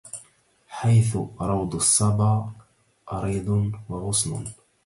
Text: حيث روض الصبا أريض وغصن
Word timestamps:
حيث 0.67 1.15
روض 1.41 1.75
الصبا 1.75 2.49
أريض 3.11 3.71
وغصن 3.89 4.45